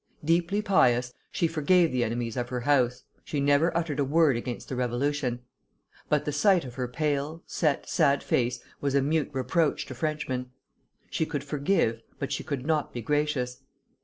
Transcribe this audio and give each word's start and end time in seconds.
Deeply 0.25 0.63
pious, 0.63 1.13
she 1.31 1.45
forgave 1.47 1.91
the 1.91 2.03
enemies 2.03 2.35
of 2.35 2.49
her 2.49 2.61
house, 2.61 3.03
she 3.23 3.39
never 3.39 3.77
uttered 3.77 3.99
a 3.99 4.03
word 4.03 4.35
against 4.35 4.67
the 4.67 4.75
Revolution; 4.75 5.41
but 6.09 6.25
the 6.25 6.31
sight 6.31 6.65
of 6.65 6.73
her 6.73 6.87
pale, 6.87 7.43
set, 7.45 7.87
sad 7.87 8.23
face 8.23 8.59
was 8.79 8.95
a 8.95 9.01
mute 9.03 9.29
reproach 9.31 9.85
to 9.85 9.93
Frenchmen. 9.93 10.49
She 11.11 11.27
could 11.27 11.43
forgive, 11.43 12.01
but 12.17 12.31
she 12.31 12.43
could 12.43 12.65
not 12.65 12.91
be 12.91 13.03
gracious. 13.03 13.61